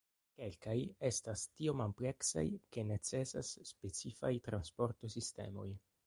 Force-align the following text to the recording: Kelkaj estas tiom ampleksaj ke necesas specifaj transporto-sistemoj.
Kelkaj 0.37 0.75
estas 1.09 1.41
tiom 1.59 1.83
ampleksaj 1.83 2.43
ke 2.77 2.85
necesas 2.91 3.51
specifaj 3.73 4.31
transporto-sistemoj. 4.49 5.67